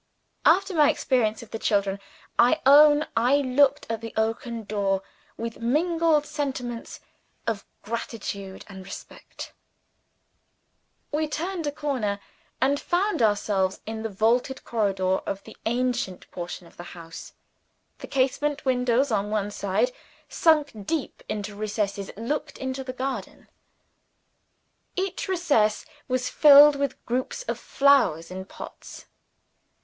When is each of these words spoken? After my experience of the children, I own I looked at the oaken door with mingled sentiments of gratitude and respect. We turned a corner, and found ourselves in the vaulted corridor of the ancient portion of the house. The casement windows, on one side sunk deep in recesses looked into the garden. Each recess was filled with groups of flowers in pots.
After 0.47 0.73
my 0.73 0.89
experience 0.89 1.43
of 1.43 1.51
the 1.51 1.59
children, 1.59 1.99
I 2.39 2.59
own 2.65 3.05
I 3.15 3.35
looked 3.35 3.85
at 3.87 4.01
the 4.01 4.15
oaken 4.17 4.63
door 4.63 5.03
with 5.37 5.59
mingled 5.59 6.25
sentiments 6.25 7.01
of 7.45 7.63
gratitude 7.83 8.65
and 8.67 8.83
respect. 8.83 9.53
We 11.11 11.27
turned 11.27 11.67
a 11.67 11.71
corner, 11.71 12.19
and 12.59 12.79
found 12.79 13.21
ourselves 13.21 13.79
in 13.85 14.01
the 14.01 14.09
vaulted 14.09 14.63
corridor 14.63 15.17
of 15.27 15.43
the 15.43 15.55
ancient 15.67 16.31
portion 16.31 16.65
of 16.65 16.77
the 16.77 16.83
house. 16.97 17.33
The 17.99 18.07
casement 18.07 18.65
windows, 18.65 19.11
on 19.11 19.29
one 19.29 19.51
side 19.51 19.91
sunk 20.27 20.71
deep 20.87 21.21
in 21.29 21.43
recesses 21.43 22.09
looked 22.17 22.57
into 22.57 22.83
the 22.83 22.91
garden. 22.91 23.49
Each 24.95 25.27
recess 25.27 25.85
was 26.07 26.27
filled 26.27 26.75
with 26.75 27.05
groups 27.05 27.43
of 27.43 27.59
flowers 27.59 28.31
in 28.31 28.45
pots. 28.45 29.05